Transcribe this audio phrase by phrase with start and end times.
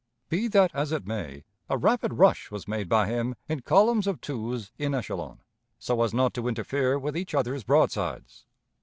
[0.29, 4.19] Be that as it may, a rapid rush was made by him in columns of
[4.19, 5.41] twos in echelon,
[5.77, 8.47] so as not to interfere with each other's broadsides.